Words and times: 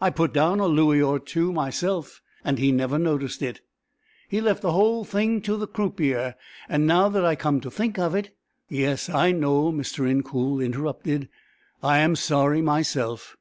I 0.00 0.10
put 0.10 0.32
down 0.32 0.60
a 0.60 0.68
louis 0.68 1.02
or 1.02 1.18
two 1.18 1.52
myself, 1.52 2.22
and 2.44 2.56
he 2.56 2.70
never 2.70 3.00
noticed 3.00 3.42
it; 3.42 3.62
he 4.28 4.40
left 4.40 4.62
the 4.62 4.70
whole 4.70 5.02
thing 5.02 5.40
to 5.40 5.56
the 5.56 5.66
croupier, 5.66 6.36
and 6.68 6.86
now 6.86 7.08
that 7.08 7.24
I 7.24 7.34
come 7.34 7.60
to 7.62 7.70
think 7.72 7.98
of 7.98 8.14
it" 8.14 8.30
"Yes, 8.68 9.08
I 9.08 9.32
know," 9.32 9.72
Mr. 9.72 10.08
Incoul 10.08 10.60
interrupted. 10.64 11.28
"I 11.82 11.98
am 11.98 12.14
sorry 12.14 12.62
myself." 12.62 13.36